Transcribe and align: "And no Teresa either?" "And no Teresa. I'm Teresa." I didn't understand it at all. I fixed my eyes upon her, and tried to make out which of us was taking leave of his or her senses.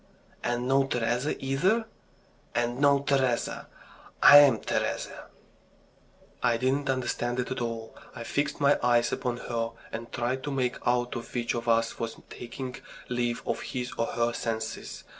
"And 0.43 0.67
no 0.67 0.87
Teresa 0.87 1.35
either?" 1.45 1.85
"And 2.55 2.79
no 2.81 3.01
Teresa. 3.03 3.67
I'm 4.23 4.57
Teresa." 4.57 5.25
I 6.41 6.57
didn't 6.57 6.89
understand 6.89 7.39
it 7.39 7.51
at 7.51 7.61
all. 7.61 7.95
I 8.15 8.23
fixed 8.23 8.59
my 8.59 8.79
eyes 8.81 9.11
upon 9.11 9.37
her, 9.47 9.73
and 9.91 10.11
tried 10.11 10.41
to 10.45 10.51
make 10.51 10.77
out 10.87 11.13
which 11.35 11.53
of 11.53 11.67
us 11.69 11.99
was 11.99 12.17
taking 12.31 12.77
leave 13.09 13.43
of 13.45 13.61
his 13.61 13.91
or 13.95 14.07
her 14.07 14.33
senses. 14.33 15.03